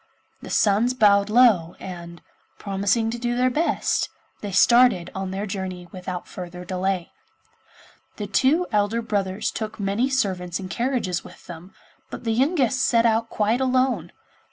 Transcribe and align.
The 0.41 0.49
sons 0.49 0.95
bowed 0.95 1.29
low, 1.29 1.75
and, 1.79 2.23
promising 2.57 3.11
to 3.11 3.19
do 3.19 3.35
their 3.37 3.51
best, 3.51 4.09
they 4.41 4.51
started 4.51 5.11
on 5.13 5.29
their 5.29 5.45
journey 5.45 5.87
without 5.91 6.27
further 6.27 6.65
delay. 6.65 7.11
The 8.15 8.25
two 8.25 8.65
elder 8.71 9.03
brothers 9.03 9.51
took 9.51 9.79
many 9.79 10.09
servants 10.09 10.59
and 10.59 10.71
carriages 10.71 11.23
with 11.23 11.45
them, 11.45 11.75
but 12.09 12.23
the 12.23 12.31
youngest 12.33 12.79
set 12.81 13.05
out 13.05 13.29
quite 13.29 13.61
alone. 13.61 14.11